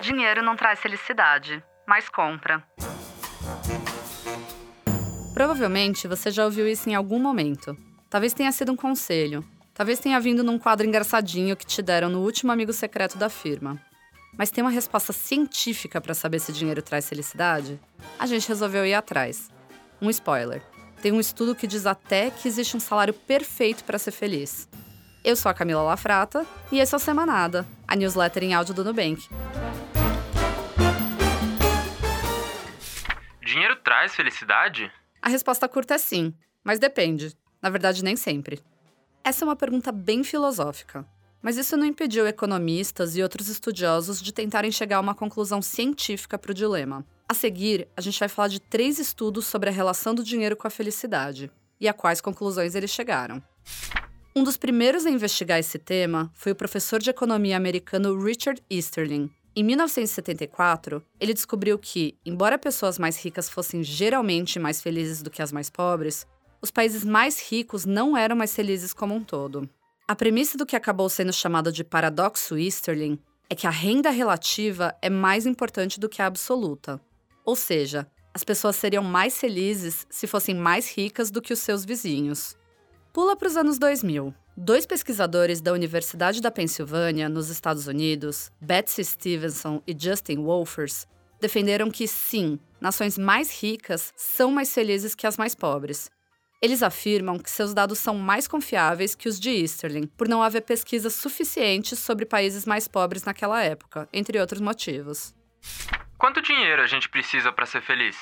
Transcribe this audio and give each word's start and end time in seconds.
Dinheiro 0.00 0.42
não 0.42 0.56
traz 0.56 0.80
felicidade, 0.80 1.62
mas 1.86 2.08
compra. 2.08 2.64
Provavelmente 5.34 6.08
você 6.08 6.30
já 6.30 6.44
ouviu 6.44 6.66
isso 6.66 6.88
em 6.88 6.94
algum 6.94 7.18
momento. 7.18 7.76
Talvez 8.08 8.32
tenha 8.32 8.50
sido 8.50 8.72
um 8.72 8.76
conselho. 8.76 9.44
Talvez 9.74 9.98
tenha 9.98 10.18
vindo 10.18 10.42
num 10.42 10.58
quadro 10.58 10.86
engraçadinho 10.86 11.56
que 11.56 11.66
te 11.66 11.82
deram 11.82 12.08
no 12.08 12.20
último 12.20 12.50
amigo 12.50 12.72
secreto 12.72 13.18
da 13.18 13.28
firma. 13.28 13.78
Mas 14.38 14.50
tem 14.50 14.64
uma 14.64 14.70
resposta 14.70 15.12
científica 15.12 16.00
para 16.00 16.14
saber 16.14 16.38
se 16.38 16.52
dinheiro 16.52 16.80
traz 16.80 17.08
felicidade? 17.08 17.78
A 18.18 18.26
gente 18.26 18.48
resolveu 18.48 18.86
ir 18.86 18.94
atrás. 18.94 19.50
Um 20.00 20.08
spoiler. 20.08 20.62
Tem 21.02 21.12
um 21.12 21.20
estudo 21.20 21.54
que 21.54 21.66
diz 21.66 21.84
até 21.84 22.30
que 22.30 22.48
existe 22.48 22.76
um 22.76 22.80
salário 22.80 23.12
perfeito 23.12 23.84
para 23.84 23.98
ser 23.98 24.12
feliz. 24.12 24.66
Eu 25.22 25.36
sou 25.36 25.50
a 25.50 25.54
Camila 25.54 25.82
Lafrata 25.82 26.46
e 26.72 26.78
esse 26.78 26.94
é 26.94 26.96
o 26.96 27.00
Semanada, 27.00 27.66
a 27.86 27.94
newsletter 27.94 28.42
em 28.42 28.54
áudio 28.54 28.74
do 28.74 28.84
Nubank. 28.84 29.28
Traz 33.90 34.14
felicidade? 34.14 34.88
A 35.20 35.28
resposta 35.28 35.68
curta 35.68 35.94
é 35.94 35.98
sim, 35.98 36.32
mas 36.62 36.78
depende. 36.78 37.36
Na 37.60 37.68
verdade, 37.68 38.04
nem 38.04 38.14
sempre. 38.14 38.60
Essa 39.24 39.44
é 39.44 39.46
uma 39.46 39.56
pergunta 39.56 39.90
bem 39.90 40.22
filosófica, 40.22 41.04
mas 41.42 41.56
isso 41.56 41.76
não 41.76 41.84
impediu 41.84 42.24
economistas 42.24 43.16
e 43.16 43.22
outros 43.22 43.48
estudiosos 43.48 44.22
de 44.22 44.32
tentarem 44.32 44.70
chegar 44.70 44.98
a 44.98 45.00
uma 45.00 45.12
conclusão 45.12 45.60
científica 45.60 46.38
para 46.38 46.52
o 46.52 46.54
dilema. 46.54 47.04
A 47.28 47.34
seguir, 47.34 47.88
a 47.96 48.00
gente 48.00 48.20
vai 48.20 48.28
falar 48.28 48.46
de 48.46 48.60
três 48.60 49.00
estudos 49.00 49.46
sobre 49.46 49.70
a 49.70 49.72
relação 49.72 50.14
do 50.14 50.22
dinheiro 50.22 50.56
com 50.56 50.68
a 50.68 50.70
felicidade 50.70 51.50
e 51.80 51.88
a 51.88 51.92
quais 51.92 52.20
conclusões 52.20 52.76
eles 52.76 52.92
chegaram. 52.92 53.42
Um 54.36 54.44
dos 54.44 54.56
primeiros 54.56 55.04
a 55.04 55.10
investigar 55.10 55.58
esse 55.58 55.80
tema 55.80 56.30
foi 56.32 56.52
o 56.52 56.56
professor 56.56 57.00
de 57.00 57.10
economia 57.10 57.56
americano 57.56 58.16
Richard 58.22 58.62
Easterling. 58.70 59.28
Em 59.54 59.64
1974, 59.64 61.02
ele 61.18 61.34
descobriu 61.34 61.76
que, 61.76 62.16
embora 62.24 62.56
pessoas 62.56 62.98
mais 62.98 63.16
ricas 63.16 63.48
fossem 63.48 63.82
geralmente 63.82 64.60
mais 64.60 64.80
felizes 64.80 65.22
do 65.22 65.30
que 65.30 65.42
as 65.42 65.50
mais 65.50 65.68
pobres, 65.68 66.26
os 66.62 66.70
países 66.70 67.04
mais 67.04 67.40
ricos 67.50 67.84
não 67.84 68.16
eram 68.16 68.36
mais 68.36 68.54
felizes 68.54 68.92
como 68.92 69.14
um 69.14 69.24
todo. 69.24 69.68
A 70.06 70.14
premissa 70.14 70.56
do 70.56 70.66
que 70.66 70.76
acabou 70.76 71.08
sendo 71.08 71.32
chamado 71.32 71.72
de 71.72 71.82
paradoxo 71.82 72.56
Easterling 72.56 73.18
é 73.48 73.54
que 73.56 73.66
a 73.66 73.70
renda 73.70 74.10
relativa 74.10 74.94
é 75.02 75.10
mais 75.10 75.46
importante 75.46 75.98
do 75.98 76.08
que 76.08 76.22
a 76.22 76.26
absoluta. 76.26 77.00
Ou 77.44 77.56
seja, 77.56 78.06
as 78.32 78.44
pessoas 78.44 78.76
seriam 78.76 79.02
mais 79.02 79.38
felizes 79.38 80.06
se 80.08 80.28
fossem 80.28 80.54
mais 80.54 80.88
ricas 80.96 81.30
do 81.30 81.42
que 81.42 81.52
os 81.52 81.58
seus 81.58 81.84
vizinhos. 81.84 82.56
Pula 83.12 83.34
para 83.34 83.48
os 83.48 83.56
anos 83.56 83.76
2000. 83.76 84.32
Dois 84.56 84.86
pesquisadores 84.86 85.60
da 85.60 85.72
Universidade 85.72 86.40
da 86.40 86.48
Pensilvânia, 86.48 87.28
nos 87.28 87.48
Estados 87.48 87.88
Unidos, 87.88 88.52
Betsy 88.60 89.04
Stevenson 89.04 89.82
e 89.84 89.96
Justin 89.98 90.36
Wolfers, 90.36 91.08
defenderam 91.40 91.90
que 91.90 92.06
sim, 92.06 92.60
nações 92.80 93.18
mais 93.18 93.50
ricas 93.60 94.12
são 94.16 94.52
mais 94.52 94.72
felizes 94.72 95.16
que 95.16 95.26
as 95.26 95.36
mais 95.36 95.56
pobres. 95.56 96.08
Eles 96.62 96.84
afirmam 96.84 97.36
que 97.36 97.50
seus 97.50 97.74
dados 97.74 97.98
são 97.98 98.14
mais 98.14 98.46
confiáveis 98.46 99.16
que 99.16 99.28
os 99.28 99.40
de 99.40 99.50
Easterling, 99.50 100.06
por 100.06 100.28
não 100.28 100.40
haver 100.40 100.62
pesquisas 100.62 101.14
suficientes 101.14 101.98
sobre 101.98 102.24
países 102.24 102.64
mais 102.64 102.86
pobres 102.86 103.24
naquela 103.24 103.60
época, 103.60 104.08
entre 104.12 104.38
outros 104.38 104.60
motivos. 104.60 105.34
Quanto 106.16 106.40
dinheiro 106.40 106.80
a 106.80 106.86
gente 106.86 107.08
precisa 107.08 107.50
para 107.50 107.66
ser 107.66 107.82
feliz? 107.82 108.16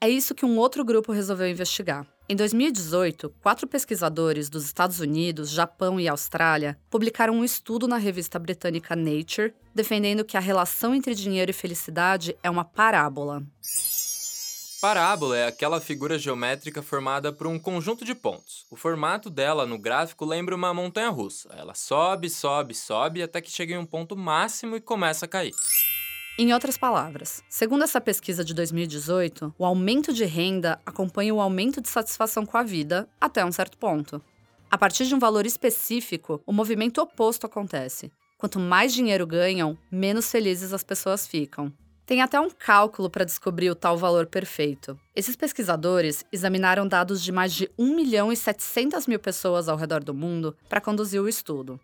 É 0.00 0.08
isso 0.08 0.34
que 0.34 0.44
um 0.44 0.58
outro 0.58 0.84
grupo 0.84 1.12
resolveu 1.12 1.46
investigar. 1.46 2.04
Em 2.26 2.34
2018, 2.34 3.34
quatro 3.42 3.66
pesquisadores 3.66 4.48
dos 4.48 4.64
Estados 4.64 4.98
Unidos, 4.98 5.50
Japão 5.50 6.00
e 6.00 6.08
Austrália 6.08 6.78
publicaram 6.88 7.34
um 7.34 7.44
estudo 7.44 7.86
na 7.86 7.98
revista 7.98 8.38
britânica 8.38 8.96
Nature, 8.96 9.52
defendendo 9.74 10.24
que 10.24 10.38
a 10.38 10.40
relação 10.40 10.94
entre 10.94 11.14
dinheiro 11.14 11.50
e 11.50 11.54
felicidade 11.54 12.34
é 12.42 12.48
uma 12.48 12.64
parábola. 12.64 13.42
Parábola 14.80 15.36
é 15.36 15.46
aquela 15.46 15.82
figura 15.82 16.18
geométrica 16.18 16.80
formada 16.82 17.30
por 17.30 17.46
um 17.46 17.58
conjunto 17.58 18.06
de 18.06 18.14
pontos. 18.14 18.64
O 18.70 18.76
formato 18.76 19.28
dela 19.28 19.66
no 19.66 19.78
gráfico 19.78 20.24
lembra 20.24 20.56
uma 20.56 20.72
montanha 20.72 21.10
russa. 21.10 21.50
Ela 21.54 21.74
sobe, 21.74 22.30
sobe, 22.30 22.74
sobe 22.74 23.22
até 23.22 23.42
que 23.42 23.50
chega 23.50 23.74
em 23.74 23.78
um 23.78 23.86
ponto 23.86 24.16
máximo 24.16 24.76
e 24.76 24.80
começa 24.80 25.26
a 25.26 25.28
cair. 25.28 25.54
Em 26.36 26.52
outras 26.52 26.76
palavras, 26.76 27.44
segundo 27.48 27.84
essa 27.84 28.00
pesquisa 28.00 28.44
de 28.44 28.52
2018, 28.54 29.54
o 29.56 29.64
aumento 29.64 30.12
de 30.12 30.24
renda 30.24 30.80
acompanha 30.84 31.32
o 31.32 31.40
aumento 31.40 31.80
de 31.80 31.88
satisfação 31.88 32.44
com 32.44 32.58
a 32.58 32.64
vida 32.64 33.08
até 33.20 33.44
um 33.44 33.52
certo 33.52 33.78
ponto. 33.78 34.20
A 34.68 34.76
partir 34.76 35.06
de 35.06 35.14
um 35.14 35.20
valor 35.20 35.46
específico, 35.46 36.42
o 36.44 36.52
movimento 36.52 37.00
oposto 37.00 37.46
acontece. 37.46 38.10
Quanto 38.36 38.58
mais 38.58 38.92
dinheiro 38.92 39.24
ganham, 39.24 39.78
menos 39.92 40.28
felizes 40.28 40.72
as 40.72 40.82
pessoas 40.82 41.24
ficam. 41.24 41.72
Tem 42.04 42.20
até 42.20 42.40
um 42.40 42.50
cálculo 42.50 43.08
para 43.08 43.24
descobrir 43.24 43.70
o 43.70 43.76
tal 43.76 43.96
valor 43.96 44.26
perfeito. 44.26 44.98
Esses 45.14 45.36
pesquisadores 45.36 46.24
examinaram 46.32 46.88
dados 46.88 47.22
de 47.22 47.30
mais 47.30 47.52
de 47.52 47.70
1 47.78 47.94
milhão 47.94 48.32
e 48.32 48.36
700 48.36 49.06
mil 49.06 49.20
pessoas 49.20 49.68
ao 49.68 49.76
redor 49.76 50.02
do 50.02 50.12
mundo 50.12 50.56
para 50.68 50.80
conduzir 50.80 51.22
o 51.22 51.28
estudo. 51.28 51.78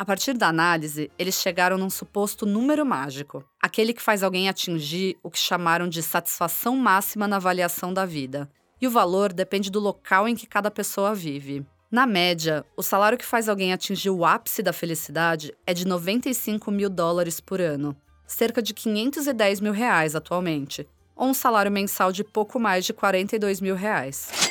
A 0.00 0.04
partir 0.06 0.32
da 0.32 0.48
análise, 0.48 1.10
eles 1.18 1.34
chegaram 1.34 1.76
num 1.76 1.90
suposto 1.90 2.46
número 2.46 2.86
mágico, 2.86 3.44
aquele 3.60 3.92
que 3.92 4.00
faz 4.00 4.22
alguém 4.22 4.48
atingir 4.48 5.18
o 5.22 5.30
que 5.30 5.38
chamaram 5.38 5.86
de 5.86 6.02
satisfação 6.02 6.74
máxima 6.74 7.28
na 7.28 7.36
avaliação 7.36 7.92
da 7.92 8.06
vida. 8.06 8.50
E 8.80 8.86
o 8.86 8.90
valor 8.90 9.30
depende 9.30 9.70
do 9.70 9.78
local 9.78 10.26
em 10.26 10.34
que 10.34 10.46
cada 10.46 10.70
pessoa 10.70 11.14
vive. 11.14 11.66
Na 11.90 12.06
média, 12.06 12.64
o 12.78 12.82
salário 12.82 13.18
que 13.18 13.26
faz 13.26 13.46
alguém 13.46 13.74
atingir 13.74 14.08
o 14.08 14.24
ápice 14.24 14.62
da 14.62 14.72
felicidade 14.72 15.54
é 15.66 15.74
de 15.74 15.86
95 15.86 16.70
mil 16.70 16.88
dólares 16.88 17.38
por 17.38 17.60
ano, 17.60 17.94
cerca 18.26 18.62
de 18.62 18.72
510 18.72 19.60
mil 19.60 19.72
reais 19.74 20.16
atualmente, 20.16 20.88
ou 21.14 21.28
um 21.28 21.34
salário 21.34 21.70
mensal 21.70 22.10
de 22.10 22.24
pouco 22.24 22.58
mais 22.58 22.86
de 22.86 22.94
42 22.94 23.60
mil 23.60 23.76
reais. 23.76 24.49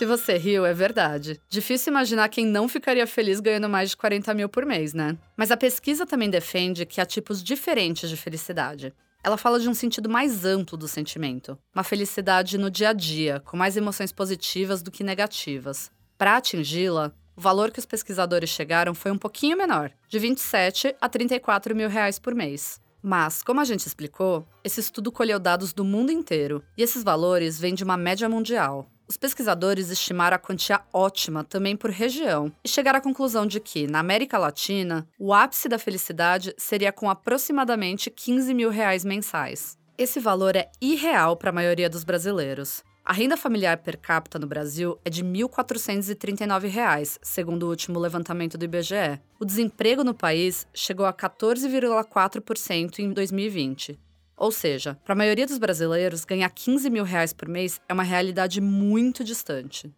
Se 0.00 0.06
você 0.06 0.38
riu, 0.38 0.64
é 0.64 0.72
verdade. 0.72 1.38
Difícil 1.46 1.90
imaginar 1.90 2.30
quem 2.30 2.46
não 2.46 2.66
ficaria 2.70 3.06
feliz 3.06 3.38
ganhando 3.38 3.68
mais 3.68 3.90
de 3.90 3.98
40 3.98 4.32
mil 4.32 4.48
por 4.48 4.64
mês, 4.64 4.94
né? 4.94 5.18
Mas 5.36 5.50
a 5.50 5.58
pesquisa 5.58 6.06
também 6.06 6.30
defende 6.30 6.86
que 6.86 7.02
há 7.02 7.04
tipos 7.04 7.44
diferentes 7.44 8.08
de 8.08 8.16
felicidade. 8.16 8.94
Ela 9.22 9.36
fala 9.36 9.60
de 9.60 9.68
um 9.68 9.74
sentido 9.74 10.08
mais 10.08 10.46
amplo 10.46 10.78
do 10.78 10.88
sentimento, 10.88 11.58
uma 11.74 11.84
felicidade 11.84 12.56
no 12.56 12.70
dia 12.70 12.88
a 12.88 12.92
dia, 12.94 13.40
com 13.40 13.58
mais 13.58 13.76
emoções 13.76 14.10
positivas 14.10 14.82
do 14.82 14.90
que 14.90 15.04
negativas. 15.04 15.90
Para 16.16 16.38
atingi-la, 16.38 17.12
o 17.36 17.40
valor 17.42 17.70
que 17.70 17.78
os 17.78 17.84
pesquisadores 17.84 18.48
chegaram 18.48 18.94
foi 18.94 19.10
um 19.10 19.18
pouquinho 19.18 19.58
menor, 19.58 19.92
de 20.08 20.18
27 20.18 20.96
a 20.98 21.10
34 21.10 21.76
mil 21.76 21.90
reais 21.90 22.18
por 22.18 22.34
mês. 22.34 22.80
Mas, 23.02 23.42
como 23.42 23.60
a 23.60 23.64
gente 23.64 23.86
explicou, 23.86 24.48
esse 24.64 24.80
estudo 24.80 25.12
colheu 25.12 25.38
dados 25.38 25.74
do 25.74 25.84
mundo 25.84 26.10
inteiro, 26.10 26.64
e 26.74 26.82
esses 26.82 27.04
valores 27.04 27.60
vêm 27.60 27.74
de 27.74 27.84
uma 27.84 27.98
média 27.98 28.30
mundial. 28.30 28.90
Os 29.10 29.16
pesquisadores 29.16 29.90
estimaram 29.90 30.36
a 30.36 30.38
quantia 30.38 30.82
ótima 30.92 31.42
também 31.42 31.76
por 31.76 31.90
região 31.90 32.52
e 32.62 32.68
chegaram 32.68 33.00
à 33.00 33.02
conclusão 33.02 33.44
de 33.44 33.58
que, 33.58 33.88
na 33.88 33.98
América 33.98 34.38
Latina, 34.38 35.04
o 35.18 35.34
ápice 35.34 35.68
da 35.68 35.80
felicidade 35.80 36.54
seria 36.56 36.92
com 36.92 37.10
aproximadamente 37.10 38.08
15 38.08 38.54
mil 38.54 38.70
reais 38.70 39.04
mensais. 39.04 39.76
Esse 39.98 40.20
valor 40.20 40.54
é 40.54 40.70
irreal 40.80 41.36
para 41.36 41.50
a 41.50 41.52
maioria 41.52 41.90
dos 41.90 42.04
brasileiros. 42.04 42.84
A 43.04 43.12
renda 43.12 43.36
familiar 43.36 43.78
per 43.78 43.98
capita 43.98 44.38
no 44.38 44.46
Brasil 44.46 44.96
é 45.04 45.10
de 45.10 45.24
1.439 45.24 46.68
reais, 46.68 47.18
segundo 47.20 47.64
o 47.64 47.68
último 47.68 47.98
levantamento 47.98 48.56
do 48.56 48.64
IBGE. 48.64 49.20
O 49.40 49.44
desemprego 49.44 50.04
no 50.04 50.14
país 50.14 50.68
chegou 50.72 51.04
a 51.04 51.12
14,4% 51.12 53.00
em 53.00 53.12
2020. 53.12 53.98
Ou 54.40 54.50
seja, 54.50 54.98
para 55.04 55.12
a 55.12 55.16
maioria 55.16 55.46
dos 55.46 55.58
brasileiros, 55.58 56.24
ganhar 56.24 56.48
15 56.48 56.88
mil 56.88 57.04
reais 57.04 57.30
por 57.30 57.46
mês 57.46 57.78
é 57.86 57.92
uma 57.92 58.02
realidade 58.02 58.58
muito 58.58 59.22
distante. 59.22 59.94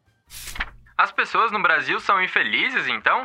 As 0.98 1.12
pessoas 1.12 1.52
no 1.52 1.62
Brasil 1.62 2.00
são 2.00 2.20
infelizes, 2.20 2.88
então? 2.88 3.24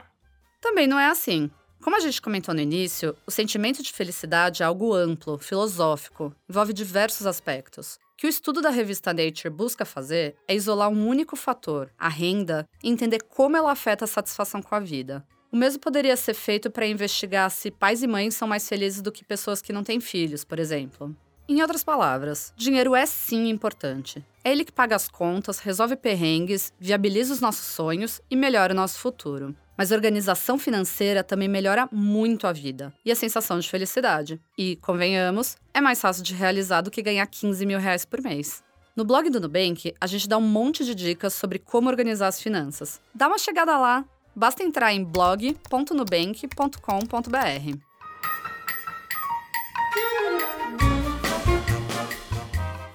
Também 0.61 0.85
não 0.85 0.99
é 0.99 1.07
assim. 1.07 1.49
Como 1.81 1.95
a 1.95 1.99
gente 1.99 2.21
comentou 2.21 2.53
no 2.53 2.61
início, 2.61 3.17
o 3.25 3.31
sentimento 3.31 3.81
de 3.81 3.91
felicidade 3.91 4.61
é 4.61 4.65
algo 4.67 4.93
amplo, 4.93 5.39
filosófico, 5.39 6.35
envolve 6.47 6.71
diversos 6.71 7.25
aspectos. 7.25 7.95
O 8.13 8.17
que 8.17 8.27
o 8.27 8.29
estudo 8.29 8.61
da 8.61 8.69
revista 8.69 9.11
Nature 9.11 9.49
busca 9.49 9.85
fazer 9.85 10.35
é 10.47 10.53
isolar 10.53 10.89
um 10.89 11.07
único 11.07 11.35
fator, 11.35 11.89
a 11.97 12.09
renda, 12.09 12.63
e 12.83 12.89
entender 12.91 13.23
como 13.23 13.57
ela 13.57 13.71
afeta 13.71 14.05
a 14.05 14.07
satisfação 14.07 14.61
com 14.61 14.75
a 14.75 14.79
vida. 14.79 15.25
O 15.51 15.57
mesmo 15.57 15.79
poderia 15.79 16.15
ser 16.17 16.33
feito 16.33 16.69
para 16.69 16.85
investigar 16.85 17.49
se 17.49 17.71
pais 17.71 18.03
e 18.03 18.07
mães 18.07 18.35
são 18.35 18.47
mais 18.47 18.67
felizes 18.67 19.01
do 19.01 19.11
que 19.11 19.23
pessoas 19.23 19.61
que 19.61 19.71
não 19.71 19.83
têm 19.83 19.99
filhos, 19.99 20.43
por 20.43 20.59
exemplo. 20.59 21.15
Em 21.49 21.61
outras 21.61 21.81
palavras, 21.81 22.53
dinheiro 22.57 22.93
é 22.93 23.05
sim 23.05 23.47
importante. 23.47 24.23
É 24.43 24.51
ele 24.51 24.65
que 24.65 24.71
paga 24.71 24.97
as 24.97 25.07
contas, 25.07 25.59
resolve 25.59 25.95
perrengues, 25.95 26.73
viabiliza 26.77 27.33
os 27.33 27.39
nossos 27.39 27.65
sonhos 27.65 28.19
e 28.29 28.35
melhora 28.35 28.73
o 28.73 28.75
nosso 28.75 28.99
futuro. 28.99 29.55
Mas 29.77 29.91
organização 29.91 30.57
financeira 30.57 31.23
também 31.23 31.47
melhora 31.47 31.87
muito 31.89 32.47
a 32.47 32.51
vida 32.51 32.93
e 33.05 33.11
a 33.11 33.15
sensação 33.15 33.59
de 33.59 33.69
felicidade. 33.69 34.41
E, 34.57 34.75
convenhamos, 34.77 35.55
é 35.73 35.79
mais 35.79 36.01
fácil 36.01 36.23
de 36.23 36.33
realizar 36.33 36.81
do 36.81 36.91
que 36.91 37.01
ganhar 37.01 37.25
15 37.27 37.65
mil 37.65 37.79
reais 37.79 38.03
por 38.03 38.21
mês. 38.21 38.61
No 38.93 39.05
blog 39.05 39.29
do 39.29 39.39
Nubank, 39.39 39.93
a 40.01 40.07
gente 40.07 40.27
dá 40.27 40.37
um 40.37 40.41
monte 40.41 40.83
de 40.83 40.95
dicas 40.95 41.33
sobre 41.33 41.59
como 41.59 41.87
organizar 41.87 42.27
as 42.27 42.41
finanças. 42.41 42.99
Dá 43.13 43.27
uma 43.27 43.37
chegada 43.37 43.77
lá, 43.77 44.03
Basta 44.37 44.63
entrar 44.63 44.93
em 44.93 45.03
blog.nubank.com.br. 45.03 47.77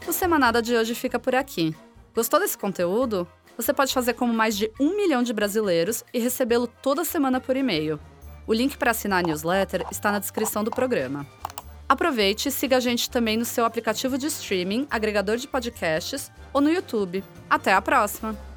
O 0.06 0.12
Semanada 0.12 0.62
de 0.62 0.76
hoje 0.76 0.94
fica 0.94 1.18
por 1.18 1.34
aqui. 1.34 1.74
Gostou 2.14 2.38
desse 2.38 2.56
conteúdo? 2.56 3.26
Você 3.56 3.72
pode 3.72 3.92
fazer 3.92 4.12
como 4.12 4.32
mais 4.32 4.56
de 4.56 4.70
um 4.78 4.96
milhão 4.96 5.24
de 5.24 5.32
brasileiros 5.32 6.04
e 6.14 6.20
recebê-lo 6.20 6.68
toda 6.68 7.04
semana 7.04 7.40
por 7.40 7.56
e-mail. 7.56 7.98
O 8.46 8.54
link 8.54 8.78
para 8.78 8.92
assinar 8.92 9.18
a 9.18 9.26
newsletter 9.26 9.84
está 9.90 10.12
na 10.12 10.20
descrição 10.20 10.62
do 10.62 10.70
programa. 10.70 11.26
Aproveite 11.88 12.50
e 12.50 12.52
siga 12.52 12.76
a 12.76 12.80
gente 12.80 13.10
também 13.10 13.36
no 13.36 13.44
seu 13.44 13.64
aplicativo 13.64 14.16
de 14.16 14.28
streaming, 14.28 14.86
agregador 14.88 15.38
de 15.38 15.48
podcasts 15.48 16.30
ou 16.52 16.60
no 16.60 16.70
YouTube. 16.70 17.24
Até 17.50 17.72
a 17.72 17.82
próxima! 17.82 18.51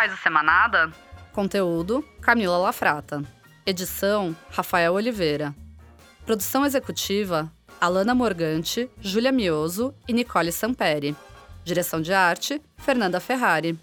Faz 0.00 0.14
a 0.14 0.16
Semanada? 0.16 0.90
Conteúdo: 1.30 2.02
Camila 2.22 2.56
Lafrata. 2.56 3.22
Edição: 3.66 4.34
Rafael 4.50 4.94
Oliveira. 4.94 5.54
Produção 6.24 6.64
executiva: 6.64 7.52
Alana 7.78 8.14
Morgante, 8.14 8.90
Júlia 8.98 9.30
Mioso 9.30 9.94
e 10.08 10.14
Nicole 10.14 10.52
Samperi. 10.52 11.14
Direção 11.62 12.00
de 12.00 12.14
arte: 12.14 12.62
Fernanda 12.78 13.20
Ferrari. 13.20 13.78